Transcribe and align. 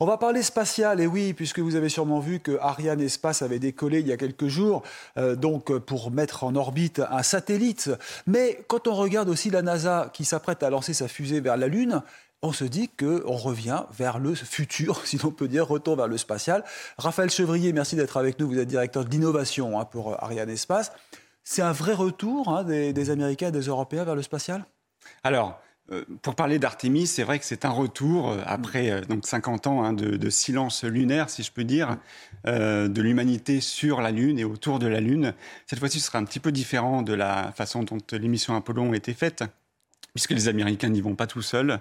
On 0.00 0.06
va 0.06 0.18
parler 0.18 0.42
spatial, 0.42 1.00
et 1.00 1.06
oui, 1.06 1.34
puisque 1.34 1.60
vous 1.60 1.76
avez 1.76 1.88
sûrement 1.88 2.20
vu 2.20 2.40
que 2.40 2.58
Ariane 2.60 3.00
Espace 3.00 3.42
avait 3.42 3.58
décollé 3.58 4.00
il 4.00 4.08
y 4.08 4.12
a 4.12 4.16
quelques 4.16 4.48
jours, 4.48 4.82
euh, 5.16 5.36
donc 5.36 5.76
pour 5.78 6.10
mettre 6.10 6.44
en 6.44 6.56
orbite 6.56 7.00
un 7.10 7.22
satellite. 7.22 7.90
Mais 8.26 8.64
quand 8.68 8.88
on 8.88 8.94
regarde 8.94 9.28
aussi 9.28 9.50
la 9.50 9.62
NASA 9.62 10.10
qui 10.12 10.24
s'apprête 10.24 10.62
à 10.62 10.70
lancer 10.70 10.94
sa 10.94 11.08
fusée 11.08 11.40
vers 11.40 11.56
la 11.56 11.68
Lune, 11.68 12.02
on 12.42 12.52
se 12.52 12.64
dit 12.64 12.88
qu'on 12.88 13.36
revient 13.36 13.84
vers 13.96 14.18
le 14.18 14.34
futur, 14.34 15.00
si 15.06 15.18
l'on 15.18 15.30
peut 15.30 15.48
dire, 15.48 15.66
retour 15.66 15.96
vers 15.96 16.08
le 16.08 16.18
spatial. 16.18 16.64
Raphaël 16.98 17.30
Chevrier, 17.30 17.72
merci 17.72 17.96
d'être 17.96 18.16
avec 18.16 18.38
nous. 18.38 18.48
Vous 18.48 18.58
êtes 18.58 18.68
directeur 18.68 19.04
d'innovation 19.04 19.80
hein, 19.80 19.84
pour 19.84 20.22
Ariane 20.22 20.50
Espace. 20.50 20.92
C'est 21.42 21.62
un 21.62 21.72
vrai 21.72 21.92
retour 21.92 22.48
hein, 22.48 22.64
des, 22.64 23.10
Américains 23.10 23.48
et 23.48 23.52
des 23.52 23.66
Européens 23.66 24.04
vers 24.04 24.14
le 24.14 24.22
spatial? 24.22 24.64
Alors, 25.22 25.50
euh, 25.50 25.63
pour 26.22 26.34
parler 26.34 26.58
d'Artémis, 26.58 27.06
c'est 27.06 27.24
vrai 27.24 27.38
que 27.38 27.44
c'est 27.44 27.66
un 27.66 27.70
retour 27.70 28.30
euh, 28.30 28.40
après 28.46 28.90
euh, 28.90 29.00
donc 29.02 29.26
50 29.26 29.66
ans 29.66 29.84
hein, 29.84 29.92
de, 29.92 30.30
silence 30.30 30.82
lunaire, 30.82 31.28
si 31.28 31.42
je 31.42 31.52
peux 31.52 31.64
dire, 31.64 31.98
de 32.44 33.02
l'humanité 33.02 33.60
sur 33.60 34.00
la 34.00 34.10
Lune 34.10 34.38
et 34.38 34.44
autour 34.44 34.78
de 34.78 34.86
la 34.86 35.00
Lune. 35.00 35.34
Cette 35.66 35.78
fois-ci, 35.78 36.00
ce 36.00 36.06
sera 36.06 36.18
un 36.18 36.24
petit 36.24 36.40
peu 36.40 36.52
différent 36.52 37.02
de 37.02 37.12
la 37.12 37.52
façon 37.52 37.82
dont 37.82 37.98
l'émission 38.12 38.56
Apollon 38.56 38.92
a 38.92 38.96
été 38.96 39.12
faite 39.14 39.44
puisque 40.14 40.30
les 40.30 40.48
Américains 40.48 40.88
n'y 40.88 41.00
vont 41.00 41.16
pas 41.16 41.26
tout 41.26 41.42
seuls. 41.42 41.80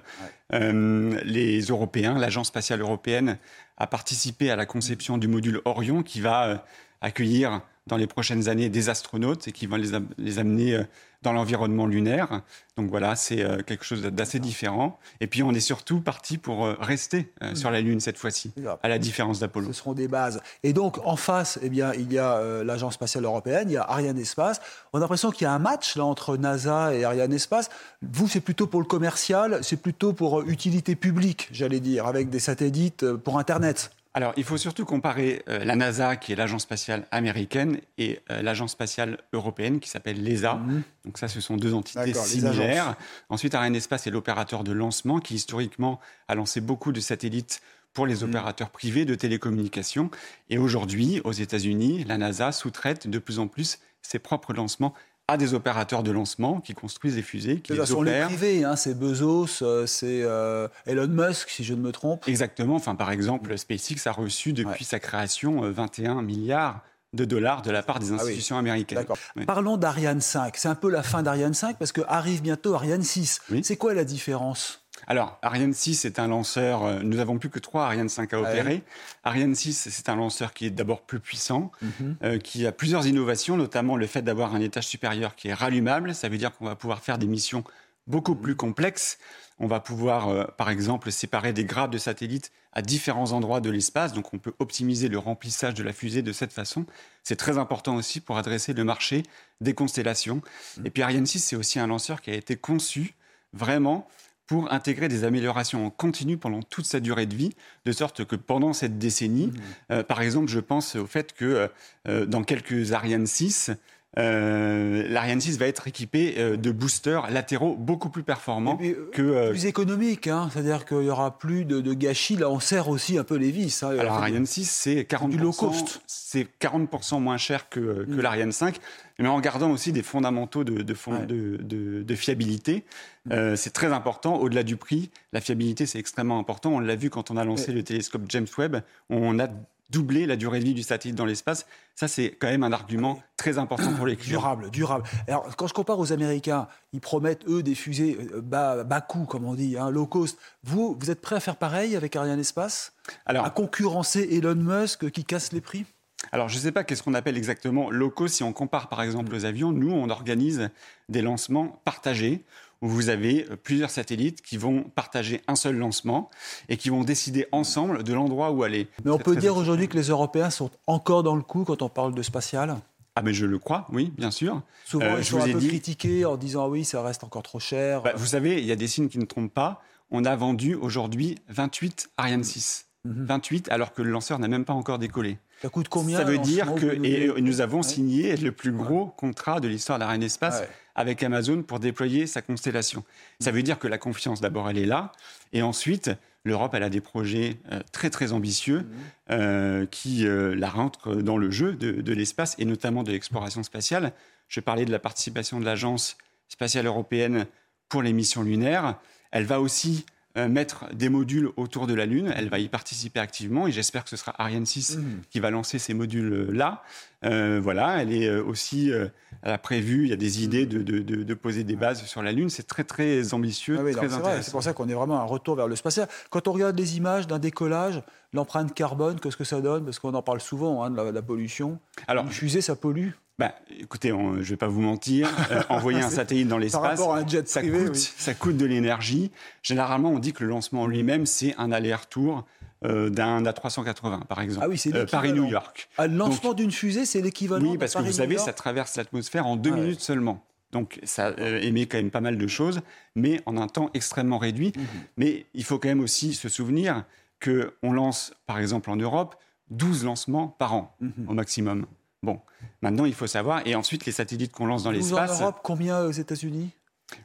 les 0.51 1.61
Européens, 1.61 2.17
l'Agence 2.17 2.47
spatiale 2.47 2.81
européenne, 2.81 3.37
a 3.77 3.87
participé 3.87 4.49
à 4.49 4.55
la 4.55 4.65
conception 4.65 5.17
du 5.17 5.27
module 5.27 5.61
Orion 5.65 6.01
qui 6.01 6.19
va 6.19 6.65
accueillir 7.01 7.61
dans 7.87 7.97
les 7.97 8.07
prochaines 8.07 8.47
années 8.47 8.69
des 8.69 8.89
astronautes 8.89 9.47
et 9.47 9.51
qui 9.51 9.67
vont 9.67 9.75
les, 9.75 10.39
amener 10.39 10.73
euh, 10.73 10.83
dans 11.21 11.33
l'environnement 11.33 11.85
lunaire. 11.85 12.41
Donc 12.77 12.89
voilà, 12.89 13.15
c'est 13.15 13.41
euh, 13.41 13.61
quelque 13.61 13.83
chose 13.83 14.01
d'assez 14.01 14.39
différent. 14.39 14.99
Et 15.19 15.27
puis 15.27 15.43
on 15.43 15.51
est 15.51 15.59
surtout 15.59 15.99
parti 15.99 16.37
pour 16.37 16.65
euh, 16.65 16.77
rester 16.79 17.33
sur 17.53 17.71
la 17.71 17.81
Lune 17.81 17.99
cette 17.99 18.17
fois-ci, 18.17 18.53
à 18.81 18.87
la 18.87 18.99
différence 18.99 19.39
d'Apollo. 19.39 19.67
Ce 19.67 19.73
seront 19.73 19.93
des 19.93 20.07
bases. 20.07 20.41
Et 20.63 20.71
donc 20.71 20.97
en 21.05 21.17
face, 21.17 21.59
eh 21.61 21.69
bien, 21.69 21.93
il 21.93 22.11
y 22.11 22.17
a 22.17 22.63
l'Agence 22.63 22.93
spatiale 22.93 23.25
européenne, 23.25 23.69
il 23.69 23.73
y 23.73 23.77
a 23.77 23.83
Ariane 23.83 24.17
Espace. 24.17 24.61
On 24.93 24.97
a 24.99 25.01
l'impression 25.01 25.31
qu'il 25.31 25.45
y 25.45 25.47
a 25.47 25.51
un 25.51 25.59
match 25.59 25.97
là 25.97 26.05
entre 26.05 26.37
NASA 26.37 26.93
et 26.93 27.03
Ariane 27.03 27.33
Espace. 27.33 27.69
Vous, 28.01 28.27
c'est 28.27 28.39
plutôt 28.39 28.67
pour 28.67 28.79
le 28.79 28.85
commercial, 28.85 29.59
c'est 29.61 29.81
plutôt 29.81 30.13
pour 30.13 30.41
utilité 30.43 30.95
publique, 30.95 31.49
j'allais 31.51 31.79
dire, 31.79 32.07
avec 32.07 32.29
des 32.29 32.39
satellites 32.39 33.13
pour 33.15 33.39
Internet. 33.39 33.91
Alors, 34.15 34.33
il 34.37 34.43
faut 34.43 34.57
surtout 34.57 34.85
comparer 34.85 35.41
euh, 35.49 35.63
la 35.65 35.75
NASA, 35.75 36.15
qui 36.15 36.33
est 36.33 36.35
l'agence 36.35 36.63
spatiale 36.63 37.07
américaine, 37.09 37.79
et 37.97 38.19
euh, 38.29 38.43
l'agence 38.43 38.71
spatiale 38.71 39.17
européenne, 39.33 39.79
qui 39.79 39.89
s'appelle 39.89 40.21
l'ESA. 40.23 40.55
Mhm. 40.55 40.83
Donc 41.05 41.17
ça, 41.17 41.27
ce 41.27 41.41
sont 41.41 41.57
deux 41.57 41.73
entités 41.73 42.13
similaires. 42.13 42.95
Ensuite, 43.29 43.55
Arianespace 43.55 44.05
est 44.05 44.11
l'opérateur 44.11 44.63
de 44.63 44.71
lancement, 44.71 45.19
qui 45.19 45.33
historiquement 45.33 45.99
a 46.27 46.35
lancé 46.35 46.61
beaucoup 46.61 46.91
de 46.91 46.99
satellites 46.99 47.61
pour 47.93 48.05
les 48.05 48.17
mhm. 48.17 48.29
opérateurs 48.29 48.69
privés 48.69 49.05
de 49.05 49.15
télécommunications. 49.15 50.11
Et 50.51 50.59
aujourd'hui, 50.59 51.19
aux 51.23 51.31
États-Unis, 51.31 52.03
la 52.03 52.17
NASA 52.19 52.51
sous-traite 52.51 53.07
de 53.07 53.17
plus 53.17 53.39
en 53.39 53.47
plus 53.47 53.79
ses 54.03 54.19
propres 54.19 54.53
lancements 54.53 54.93
à 55.27 55.37
des 55.37 55.53
opérateurs 55.53 56.03
de 56.03 56.11
lancement 56.11 56.59
qui 56.59 56.73
construisent 56.73 57.15
des 57.15 57.21
fusées, 57.21 57.61
qui 57.61 57.73
les 57.73 57.91
opèrent. 57.93 58.29
les 58.29 58.35
privés, 58.35 58.63
hein, 58.65 58.75
c'est 58.75 58.97
Bezos, 58.97 59.61
euh, 59.61 59.85
c'est 59.85 60.21
euh, 60.23 60.67
Elon 60.85 61.07
Musk, 61.07 61.49
si 61.49 61.63
je 61.63 61.73
ne 61.73 61.79
me 61.79 61.91
trompe. 61.91 62.27
Exactement. 62.27 62.75
Enfin, 62.75 62.95
par 62.95 63.09
exemple, 63.11 63.57
SpaceX 63.57 64.05
a 64.05 64.11
reçu 64.11 64.51
depuis 64.51 64.83
sa 64.83 64.99
création 64.99 65.61
21 65.61 66.17
euh, 66.17 66.21
milliards 66.21 66.81
de 67.13 67.25
dollars 67.25 67.61
de 67.61 67.71
la 67.71 67.83
part 67.83 67.99
des 67.99 68.11
ah 68.11 68.15
institutions 68.15 68.57
américaines. 68.57 69.05
Parlons 69.45 69.77
d'Ariane 69.77 70.19
5. 70.19 70.57
C'est 70.57 70.67
un 70.67 70.75
peu 70.75 70.89
la 70.89 71.03
fin 71.03 71.23
d'Ariane 71.23 71.53
5 71.53 71.77
parce 71.77 71.91
que 71.91 72.01
arrive 72.07 72.41
bientôt 72.41 72.73
Ariane 72.73 73.03
6. 73.03 73.41
C'est 73.61 73.77
quoi 73.77 73.93
la 73.93 74.03
différence? 74.03 74.82
Alors, 75.07 75.37
Ariane 75.41 75.73
6 75.73 76.05
est 76.05 76.19
un 76.19 76.27
lanceur, 76.27 76.83
euh, 76.83 76.99
nous 77.01 77.17
n'avons 77.17 77.37
plus 77.37 77.49
que 77.49 77.59
trois 77.59 77.85
Ariane 77.85 78.09
5 78.09 78.33
à 78.33 78.39
opérer. 78.39 78.83
Ariane 79.23 79.55
6, 79.55 79.89
c'est 79.89 80.09
un 80.09 80.15
lanceur 80.15 80.53
qui 80.53 80.65
est 80.65 80.69
d'abord 80.69 81.01
plus 81.01 81.19
puissant, 81.19 81.71
mhm. 81.81 82.15
euh, 82.23 82.39
qui 82.39 82.65
a 82.65 82.71
plusieurs 82.71 83.05
innovations, 83.05 83.57
notamment 83.57 83.97
le 83.97 84.07
fait 84.07 84.21
d'avoir 84.21 84.55
un 84.55 84.61
étage 84.61 84.87
supérieur 84.87 85.35
qui 85.35 85.49
est 85.49 85.53
rallumable. 85.53 86.15
Ça 86.15 86.29
veut 86.29 86.37
dire 86.37 86.55
qu'on 86.55 86.65
va 86.65 86.75
pouvoir 86.75 87.01
faire 87.01 87.17
des 87.17 87.27
missions 87.27 87.63
beaucoup 88.07 88.35
plus 88.35 88.55
complexes. 88.55 89.17
On 89.59 89.67
va 89.67 89.79
pouvoir, 89.79 90.29
euh, 90.29 90.45
par 90.57 90.69
exemple, 90.69 91.11
séparer 91.11 91.53
des 91.53 91.65
grappes 91.65 91.91
de 91.91 91.97
satellites 91.97 92.51
à 92.71 92.81
différents 92.81 93.33
endroits 93.33 93.61
de 93.61 93.69
l'espace. 93.69 94.13
Donc, 94.13 94.33
on 94.33 94.39
peut 94.39 94.53
optimiser 94.59 95.09
le 95.09 95.19
remplissage 95.19 95.73
de 95.73 95.83
la 95.83 95.93
fusée 95.93 96.21
de 96.21 96.31
cette 96.31 96.53
façon. 96.53 96.85
C'est 97.23 97.35
très 97.35 97.57
important 97.57 97.95
aussi 97.95 98.19
pour 98.19 98.37
adresser 98.37 98.73
le 98.73 98.83
marché 98.83 99.23
des 99.61 99.73
constellations. 99.73 100.41
Mhm. 100.77 100.85
Et 100.85 100.89
puis, 100.89 101.03
Ariane 101.03 101.25
6, 101.25 101.39
c'est 101.39 101.55
aussi 101.55 101.79
un 101.79 101.87
lanceur 101.87 102.21
qui 102.21 102.31
a 102.31 102.35
été 102.35 102.55
conçu 102.55 103.15
vraiment 103.53 104.07
pour 104.53 104.71
intégrer 104.71 105.07
des 105.07 105.23
améliorations 105.23 105.87
en 105.87 105.89
continu 105.89 106.37
pendant 106.37 106.61
toute 106.61 106.85
sa 106.85 106.99
durée 106.99 107.25
de 107.25 107.33
vie, 107.33 107.55
de 107.85 107.91
sorte 107.91 108.23
que 108.23 108.35
pendant 108.35 108.71
cette 108.71 108.99
décennie, 108.99 109.47
mmh. 109.47 109.53
euh, 109.89 110.03
par 110.03 110.21
exemple, 110.21 110.47
je 110.47 110.59
pense 110.59 110.95
au 110.95 111.07
fait 111.07 111.33
que 111.33 111.43
euh, 111.43 111.67
euh, 112.07 112.25
dans 112.27 112.43
quelques 112.43 112.91
Ariane 112.91 113.25
6, 113.25 113.71
euh, 114.19 115.07
l'Ariane 115.09 115.41
6 115.41 115.57
va 115.57 115.67
être 115.67 115.87
équipée 115.87 116.35
euh, 116.37 116.55
de 116.55 116.71
boosters 116.71 117.31
latéraux 117.31 117.75
beaucoup 117.75 118.09
plus 118.09 118.21
performants 118.21 118.77
euh, 118.83 119.09
que 119.11 119.49
plus 119.49 119.65
économiques, 119.65 120.27
hein. 120.27 120.49
c'est-à-dire 120.53 120.85
qu'il 120.85 121.01
y 121.01 121.09
aura 121.09 121.37
plus 121.39 121.65
de, 121.65 121.93
gâchis. 121.93 122.35
Là, 122.35 122.49
on 122.49 122.59
serre 122.59 122.89
aussi 122.89 123.17
un 123.17 123.23
peu 123.23 123.35
les 123.35 123.49
vis. 123.49 123.81
Hein. 123.81 123.97
Alors 123.97 124.13
Ariane 124.13 124.45
6, 124.45 124.69
c'est 124.69 125.05
40 125.05 125.35
low 125.35 125.51
cost. 125.51 126.01
C'est 126.05 126.47
40 126.59 126.89
moins 127.19 127.37
cher 127.37 127.69
que, 127.69 128.05
que 128.05 128.11
mm. 128.11 128.21
l'Ariane 128.21 128.51
5, 128.51 128.77
mais 129.17 129.27
en 129.27 129.39
gardant 129.39 129.71
aussi 129.71 129.91
des 129.91 130.03
fondamentaux 130.03 130.63
de, 130.63 130.83
de, 130.83 132.03
de, 132.03 132.15
fiabilité. 132.15 132.83
Mm. 133.25 133.55
c'est 133.55 133.73
très 133.73 133.91
important. 133.93 134.35
Au-delà 134.35 134.63
du 134.63 134.77
prix, 134.77 135.09
la 135.31 135.41
fiabilité, 135.41 135.87
c'est 135.87 135.99
extrêmement 135.99 136.37
important. 136.37 136.71
On 136.71 136.79
l'a 136.79 136.95
vu 136.95 137.09
quand 137.09 137.31
on 137.31 137.37
a 137.37 137.43
lancé 137.43 137.71
le 137.71 137.83
télescope 137.83 138.23
James 138.29 138.47
Webb. 138.57 138.81
On 139.09 139.39
a 139.39 139.47
doubler 139.89 140.25
la 140.25 140.35
durée 140.35 140.59
de 140.59 140.65
vie 140.65 140.73
du 140.73 140.83
satellite 140.83 141.17
dans 141.17 141.25
l'espace. 141.25 141.65
Ça, 141.95 142.07
c'est 142.07 142.31
quand 142.31 142.47
même 142.47 142.63
un 142.63 142.71
argument 142.71 143.21
très 143.37 143.57
important 143.57 143.93
pour 143.93 144.05
les 144.05 144.15
clients. 144.17 144.39
Durable, 144.39 144.71
durable. 144.71 145.03
Alors, 145.27 145.55
quand 145.55 145.67
je 145.67 145.73
compare 145.73 145.99
aux 145.99 146.11
Américains, 146.11 146.67
ils 146.93 147.01
promettent, 147.01 147.47
eux, 147.47 147.61
des 147.61 147.75
fusées 147.75 148.17
euh, 148.33 148.41
bas, 148.41 148.83
bas 148.83 149.01
coût, 149.01 149.25
comme 149.25 149.45
on 149.45 149.53
dit, 149.53 149.77
hein, 149.77 149.89
low 149.89 150.07
cost. 150.07 150.37
Vous, 150.63 150.97
vous 150.99 151.11
êtes 151.11 151.21
prêt 151.21 151.35
à 151.35 151.39
faire 151.39 151.57
pareil 151.57 151.95
avec 151.95 152.15
Ariane 152.15 152.39
Espace 152.39 152.93
Alors, 153.25 153.45
À 153.45 153.49
concurrencer 153.49 154.27
Elon 154.31 154.55
Musk 154.55 155.09
qui 155.11 155.23
casse 155.23 155.51
les 155.51 155.61
prix? 155.61 155.85
Alors, 156.31 156.49
je 156.49 156.55
ne 156.55 156.61
sais 156.61 156.71
pas 156.71 156.83
qu'est-ce 156.83 157.03
qu'on 157.03 157.13
appelle 157.13 157.37
exactement 157.37 157.91
low 157.91 158.09
cost. 158.09 158.35
Si 158.35 158.43
on 158.43 158.53
compare 158.53 158.87
par 158.87 159.01
exemple 159.01 159.35
aux 159.35 159.45
avions, 159.45 159.71
nous, 159.71 159.91
on 159.91 160.09
organise 160.09 160.69
des 161.09 161.21
lancements 161.21 161.81
partagés 161.83 162.43
où 162.83 162.87
vous 162.89 163.09
avez 163.09 163.47
euh, 163.49 163.55
plusieurs 163.55 163.89
satellites 163.89 164.41
qui 164.41 164.57
vont 164.57 164.83
partager 164.83 165.41
un 165.47 165.55
seul 165.55 165.77
lancement 165.77 166.29
et 166.67 166.75
qui 166.75 166.89
vont 166.89 167.03
décider 167.03 167.47
ensemble 167.53 168.03
de 168.03 168.13
l'endroit 168.13 168.51
où 168.51 168.61
aller. 168.61 168.89
Mais 169.05 169.11
on 169.11 169.17
peut 169.17 169.37
dire 169.37 169.55
aujourd'hui 169.55 169.87
que 169.87 169.97
les 169.97 170.09
Européens 170.09 170.49
sont 170.49 170.69
encore 170.85 171.23
dans 171.23 171.35
le 171.35 171.41
coup 171.41 171.63
quand 171.63 171.81
on 171.81 171.89
parle 171.89 172.13
de 172.13 172.21
spatial? 172.21 172.75
Ah 173.15 173.21
mais 173.21 173.33
je 173.33 173.45
le 173.45 173.57
crois, 173.57 173.87
oui, 173.91 174.11
bien 174.17 174.31
sûr. 174.31 174.61
Souvent, 174.85 175.05
euh, 175.05 175.19
ils 175.19 175.23
je 175.23 175.29
sont 175.29 175.37
vous 175.37 175.49
un 175.49 175.53
peu 175.53 175.59
critiqués 175.59 176.25
en 176.25 176.35
disant 176.35 176.65
ah 176.65 176.69
oui, 176.69 176.83
ça 176.83 177.01
reste 177.01 177.23
encore 177.23 177.43
trop 177.43 177.59
cher. 177.59 178.01
Bah, 178.01 178.13
vous 178.15 178.25
savez, 178.25 178.59
il 178.59 178.65
y 178.65 178.71
a 178.71 178.75
des 178.75 178.87
signes 178.87 179.07
qui 179.07 179.19
ne 179.19 179.25
trompent 179.25 179.53
pas. 179.53 179.81
On 180.11 180.25
a 180.25 180.35
vendu 180.35 180.75
aujourd'hui 180.75 181.37
28 181.47 182.09
Ariane 182.17 182.43
6. 182.43 182.87
28 183.05 183.67
mhm. 183.67 183.73
alors 183.73 183.93
que 183.93 184.01
le 184.01 184.11
lanceur 184.11 184.39
n'a 184.39 184.47
même 184.47 184.65
pas 184.65 184.73
encore 184.73 184.99
décollé. 184.99 185.37
Ça 185.61 185.69
coûte 185.69 185.89
combien 185.89 186.17
Ça 186.17 186.23
veut 186.23 186.37
dire 186.37 186.73
que 186.75 187.03
et 187.05 187.41
nous 187.41 187.61
avons 187.61 187.83
signé 187.83 188.35
le 188.35 188.51
plus 188.51 188.71
gros 188.71 189.07
contrat 189.07 189.59
de 189.59 189.67
l'histoire 189.67 189.99
d'Ariane 189.99 190.23
Espace 190.23 190.63
avec 190.95 191.23
Amazon 191.23 191.63
pour 191.63 191.79
déployer 191.79 192.27
sa 192.27 192.41
constellation. 192.41 193.03
Ça 193.39 193.51
veut 193.51 193.63
dire 193.63 193.79
que 193.79 193.87
la 193.87 193.97
confiance, 193.97 194.41
d'abord, 194.41 194.69
elle 194.69 194.77
est 194.77 194.85
là. 194.85 195.11
Et 195.51 195.61
ensuite, 195.61 196.11
l'Europe, 196.43 196.73
elle 196.75 196.83
a 196.83 196.89
des 196.89 197.01
projets 197.01 197.57
euh, 197.71 197.79
très, 197.91 198.09
très 198.09 198.33
ambitieux 198.33 198.79
mhm. 198.79 198.87
euh, 199.31 199.85
qui 199.85 200.27
euh, 200.27 200.53
la 200.55 200.69
rentrent 200.69 201.15
dans 201.15 201.37
le 201.37 201.49
jeu 201.49 201.73
de, 201.73 202.13
l'espace 202.13 202.55
et 202.59 202.65
notamment 202.65 203.03
de 203.03 203.11
l'exploration 203.11 203.63
spatiale. 203.63 204.11
Je 204.47 204.59
parlais 204.59 204.85
de 204.85 204.91
la 204.91 204.99
participation 204.99 205.59
de 205.59 205.65
l'Agence 205.65 206.17
spatiale 206.49 206.85
européenne 206.85 207.47
pour 207.89 208.01
les 208.01 208.13
missions 208.13 208.43
lunaires. 208.43 208.99
Elle 209.31 209.45
va 209.45 209.61
aussi 209.61 210.05
euh, 210.05 210.22
mettre 210.35 210.85
des 210.93 211.09
modules 211.09 211.49
autour 211.57 211.85
de 211.85 211.93
la 211.93 212.05
Lune. 212.05 212.33
Elle 212.35 212.49
va 212.49 212.57
y 212.57 212.67
participer 212.67 213.19
activement 213.19 213.67
et 213.67 213.71
j'espère 213.71 214.03
que 214.03 214.09
ce 214.09 214.17
sera 214.17 214.33
Ariane 214.39 214.65
6 214.65 214.97
mmh. 214.97 215.03
qui 215.29 215.39
va 215.39 215.51
lancer 215.51 215.77
ces 215.77 215.93
modules-là. 215.93 216.81
Euh, 217.23 217.59
voilà, 217.61 218.01
elle 218.01 218.11
est 218.11 218.27
euh, 218.27 218.43
aussi, 218.43 218.89
elle 218.89 219.51
a 219.51 219.57
prévu, 219.57 220.03
il 220.03 220.09
y 220.09 220.13
a 220.13 220.17
des 220.17 220.43
idées 220.43 220.65
de, 220.65 220.81
de, 220.81 221.33
poser 221.33 221.63
des 221.63 221.75
bases 221.75 222.03
sur 222.05 222.23
la 222.23 222.31
Lune. 222.31 222.49
C'est 222.49 222.67
très, 222.67 222.83
très 222.83 223.33
ambitieux, 223.33 223.77
ah 223.79 223.91
très 223.91 224.13
intéressant. 224.13 224.41
C'est 224.41 224.51
pour 224.51 224.63
ça 224.63 224.73
qu'on 224.73 224.89
est 224.89 224.93
vraiment 224.93 225.19
un 225.19 225.25
retour 225.25 225.55
vers 225.55 225.67
le 225.67 225.75
spatial. 225.75 226.07
Quand 226.29 226.47
on 226.47 226.53
regarde 226.53 226.77
les 226.77 226.97
images 226.97 227.27
d'un 227.27 227.39
décollage, 227.39 228.01
l'empreinte 228.33 228.73
carbone, 228.73 229.19
qu'est-ce 229.19 229.37
que 229.37 229.43
ça 229.43 229.61
donne? 229.61 229.85
Parce 229.85 229.99
qu'on 229.99 230.13
en 230.13 230.21
parle 230.21 230.41
souvent 230.41 230.83
hein, 230.83 230.89
de, 230.89 231.01
la, 231.01 231.21
pollution. 231.21 231.79
Alors, 232.07 232.25
Une 232.25 232.31
fusée, 232.31 232.61
ça 232.61 232.75
pollue 232.75 233.11
bah, 233.39 233.55
écoutez, 233.79 234.09
je 234.09 234.15
ne 234.15 234.41
vais 234.43 234.57
pas 234.57 234.67
vous 234.67 234.81
mentir, 234.81 235.27
euh, 235.51 235.61
envoyer 235.69 236.01
un 236.01 236.09
satellite 236.11 236.47
dans 236.47 236.59
l'espace, 236.59 236.99
ça, 237.45 237.61
coûte, 237.61 237.95
ça 237.95 238.33
coûte 238.35 238.57
de 238.57 238.65
l'énergie. 238.65 239.31
Généralement, 239.63 240.09
on 240.09 240.19
dit 240.19 240.33
que 240.33 240.43
le 240.43 240.49
lancement 240.49 240.85
lui-même, 240.85 241.25
c'est 241.25 241.55
un 241.57 241.71
aller-retour 241.71 242.45
euh, 242.85 243.09
d'un 243.09 243.41
A380, 243.43 244.25
par 244.25 244.41
exemple. 244.41 244.65
Ah 244.65 244.69
oui, 244.69 244.77
c'est 244.77 244.93
euh, 244.93 245.05
Paris-New 245.07 245.45
York. 245.45 245.89
Ah, 245.97 246.05
le 246.05 246.15
lancement 246.15 246.53
d'une 246.53 246.71
fusée, 246.71 247.05
c'est 247.05 247.21
l'équivalent 247.21 247.71
Oui, 247.71 247.77
parce 247.77 247.95
que 247.95 248.03
vous 248.03 248.11
savez, 248.11 248.37
ça 248.37 248.53
traverse 248.53 248.97
l'atmosphère 248.97 249.47
en 249.47 249.55
deux 249.55 249.71
minutes 249.71 250.01
seulement. 250.01 250.45
Donc 250.71 250.99
ça 251.03 251.33
émet 251.61 251.85
quand 251.85 251.97
même 251.97 252.09
pas 252.09 252.21
mal 252.21 252.35
de 252.35 252.47
choses, 252.47 252.81
mais 253.15 253.41
en 253.45 253.57
un 253.57 253.67
temps 253.67 253.91
extrêmement 253.93 254.39
réduit. 254.39 254.73
Mhm. 254.75 254.85
Mais 255.17 255.45
il 255.53 255.63
faut 255.63 255.77
quand 255.77 255.87
même 255.87 256.01
aussi 256.01 256.33
se 256.33 256.49
souvenir 256.49 257.03
qu'on 257.43 257.93
lance, 257.93 258.33
par 258.47 258.57
exemple 258.57 258.89
en 258.89 258.95
Europe, 258.95 259.35
12 259.69 260.03
lancements 260.03 260.47
par 260.47 260.73
an 260.73 260.95
mhm. 260.99 261.29
au 261.29 261.33
maximum. 261.33 261.85
Bon, 262.23 262.39
maintenant 262.81 263.05
il 263.05 263.13
faut 263.13 263.27
savoir, 263.27 263.61
et 263.65 263.75
ensuite 263.75 264.05
les 264.05 264.13
satellites 264.13 264.51
qu'on 264.51 264.65
lance 264.65 264.83
dans 264.83 264.91
l'espace. 264.91 265.39
En 265.39 265.43
Europe, 265.43 265.59
combien 265.61 266.03
aux 266.05 266.11
États-Unis? 266.11 266.71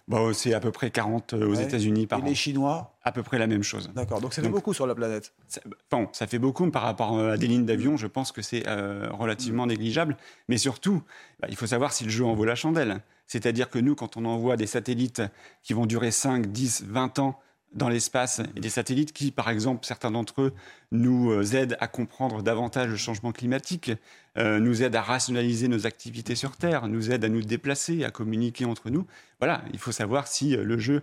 Bon, 0.06 0.32
c'est 0.34 0.52
à 0.52 0.60
peu 0.60 0.70
près 0.70 0.90
40 0.90 1.32
euh, 1.32 1.48
aux 1.48 1.54
États-Unis 1.54 2.06
par 2.06 2.18
et 2.18 2.22
an. 2.22 2.24
les 2.26 2.34
Chinois? 2.34 2.98
À 3.04 3.12
peu 3.12 3.22
près 3.22 3.38
la 3.38 3.46
même 3.46 3.62
chose. 3.62 3.90
D'accord, 3.94 4.20
donc 4.20 4.34
ça 4.34 4.42
fait 4.42 4.48
beaucoup 4.48 4.74
sur 4.74 4.86
la 4.86 4.94
planète. 4.94 5.32
Ça, 5.46 5.60
bon, 5.90 6.08
ça 6.12 6.26
fait 6.26 6.38
beaucoup 6.38 6.68
par 6.70 6.82
rapport 6.82 7.16
euh, 7.16 7.32
à 7.32 7.36
des 7.36 7.46
lignes 7.46 7.64
d'avion, 7.64 7.96
je 7.96 8.06
pense 8.06 8.32
que 8.32 8.42
c'est 8.42 8.66
euh, 8.66 9.08
relativement 9.12 9.64
mm. 9.64 9.68
négligeable. 9.68 10.16
Mais 10.48 10.58
surtout, 10.58 11.02
bah, 11.40 11.48
il 11.48 11.56
faut 11.56 11.66
savoir 11.66 11.92
si 11.92 12.04
le 12.04 12.10
jeu 12.10 12.24
en 12.24 12.34
vaut 12.34 12.44
la 12.44 12.56
chandelle. 12.56 13.00
C'est-à-dire 13.26 13.70
que 13.70 13.78
nous, 13.78 13.94
quand 13.94 14.16
on 14.16 14.24
envoie 14.24 14.56
des 14.56 14.66
satellites 14.66 15.22
qui 15.62 15.74
vont 15.74 15.86
durer 15.86 16.10
5, 16.10 16.46
10, 16.46 16.84
20 16.86 17.18
ans 17.20 17.38
dans 17.72 17.88
l'espace 17.88 18.40
et 18.56 18.60
des 18.60 18.70
satellites 18.70 19.12
qui, 19.12 19.30
par 19.30 19.50
exemple, 19.50 19.84
certains 19.84 20.10
d'entre 20.10 20.42
eux, 20.42 20.54
nous 20.90 21.30
euh, 21.30 21.54
aident 21.54 21.76
à 21.80 21.86
comprendre 21.86 22.42
davantage 22.42 22.88
le 22.88 22.96
changement 22.96 23.32
climatique, 23.32 23.92
euh, 24.38 24.58
nous 24.58 24.82
aident 24.82 24.96
à 24.96 25.02
rationaliser 25.02 25.68
nos 25.68 25.86
activités 25.86 26.34
sur 26.34 26.56
Terre, 26.56 26.88
nous 26.88 27.10
aident 27.10 27.24
à 27.24 27.28
nous 27.28 27.42
déplacer, 27.42 28.04
à 28.04 28.10
communiquer 28.10 28.64
entre 28.64 28.90
nous. 28.90 29.06
Voilà, 29.38 29.62
il 29.72 29.78
faut 29.78 29.92
savoir 29.92 30.28
si 30.28 30.56
euh, 30.56 30.64
le 30.64 30.78
jeu 30.78 31.02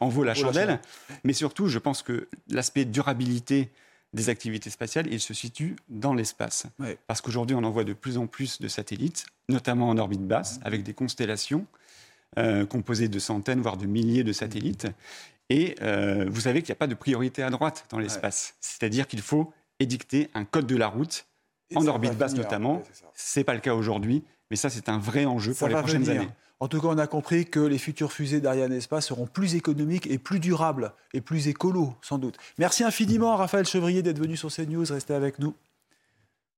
en 0.00 0.08
vaut 0.08 0.24
la 0.24 0.34
chandelle. 0.34 0.80
Mais 1.22 1.34
surtout, 1.34 1.68
je 1.68 1.78
pense 1.78 2.02
que 2.02 2.28
l'aspect 2.48 2.84
durabilité 2.84 3.70
des 4.14 4.30
activités 4.30 4.68
spatiales, 4.68 5.06
il 5.12 5.20
se 5.20 5.32
situe 5.32 5.76
dans 5.88 6.12
l'espace. 6.12 6.66
Parce 7.06 7.20
qu'aujourd'hui, 7.20 7.54
on 7.54 7.62
envoie 7.62 7.84
de 7.84 7.92
plus 7.92 8.18
en 8.18 8.26
plus 8.26 8.60
de 8.60 8.66
satellites, 8.66 9.26
notamment 9.48 9.88
en 9.88 9.96
orbite 9.98 10.26
basse, 10.26 10.58
avec 10.64 10.82
des 10.82 10.94
constellations. 10.94 11.66
composées 12.68 13.08
de 13.08 13.18
centaines, 13.20 13.60
voire 13.60 13.76
de 13.76 13.86
milliers 13.86 14.24
de 14.24 14.32
satellites. 14.32 14.88
Et 15.50 15.76
euh, 15.80 16.26
vous 16.28 16.42
savez 16.42 16.62
qu'il 16.62 16.72
n'y 16.72 16.76
a 16.76 16.78
pas 16.78 16.86
de 16.86 16.94
priorité 16.94 17.42
à 17.42 17.50
droite 17.50 17.86
dans 17.90 17.98
l'espace. 17.98 18.54
C'est-à-dire 18.60 19.06
qu'il 19.06 19.22
faut 19.22 19.52
édicter 19.78 20.28
un 20.34 20.44
code 20.44 20.66
de 20.66 20.76
la 20.76 20.88
route, 20.88 21.26
en 21.74 21.86
orbite 21.86 22.16
basse 22.16 22.34
notamment. 22.34 22.82
Ce 23.14 23.38
n'est 23.38 23.44
pas 23.44 23.54
le 23.54 23.60
cas 23.60 23.74
aujourd'hui, 23.74 24.24
mais 24.50 24.56
ça, 24.56 24.70
c'est 24.70 24.88
un 24.88 24.98
vrai 24.98 25.24
enjeu 25.24 25.54
pour 25.54 25.68
les 25.68 25.74
prochaines 25.74 26.08
années. 26.08 26.28
En 26.58 26.68
tout 26.68 26.80
cas, 26.80 26.88
on 26.88 26.96
a 26.96 27.06
compris 27.06 27.44
que 27.44 27.60
les 27.60 27.76
futures 27.76 28.12
fusées 28.12 28.40
d'Ariane 28.40 28.72
Espace 28.72 29.08
seront 29.08 29.26
plus 29.26 29.56
économiques 29.56 30.06
et 30.06 30.16
plus 30.16 30.40
durables 30.40 30.94
et 31.12 31.20
plus 31.20 31.48
écolos, 31.48 31.94
sans 32.00 32.16
doute. 32.16 32.38
Merci 32.58 32.82
infiniment 32.82 33.32
à 33.32 33.36
Raphaël 33.36 33.66
Chevrier 33.66 34.02
d'être 34.02 34.18
venu 34.18 34.38
sur 34.38 34.50
CNews. 34.50 34.86
Restez 34.88 35.12
avec 35.12 35.38
nous. 35.38 35.54